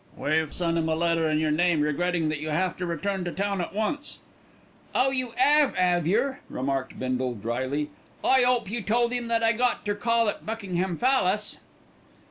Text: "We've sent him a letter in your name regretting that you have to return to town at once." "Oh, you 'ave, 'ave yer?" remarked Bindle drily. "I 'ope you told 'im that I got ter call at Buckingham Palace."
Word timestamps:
"We've 0.17 0.51
sent 0.51 0.79
him 0.79 0.89
a 0.89 0.95
letter 0.95 1.29
in 1.29 1.37
your 1.37 1.51
name 1.51 1.81
regretting 1.81 2.29
that 2.29 2.39
you 2.39 2.49
have 2.49 2.75
to 2.77 2.87
return 2.87 3.23
to 3.25 3.31
town 3.31 3.61
at 3.61 3.71
once." 3.75 4.17
"Oh, 4.95 5.11
you 5.11 5.33
'ave, 5.39 5.77
'ave 5.77 6.09
yer?" 6.09 6.39
remarked 6.49 6.97
Bindle 6.97 7.35
drily. 7.35 7.91
"I 8.23 8.43
'ope 8.43 8.67
you 8.71 8.81
told 8.81 9.13
'im 9.13 9.27
that 9.27 9.43
I 9.43 9.51
got 9.51 9.85
ter 9.85 9.93
call 9.93 10.27
at 10.27 10.43
Buckingham 10.43 10.97
Palace." 10.97 11.59